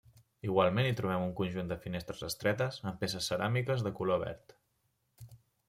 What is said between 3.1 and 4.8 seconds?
ceràmiques de color verd.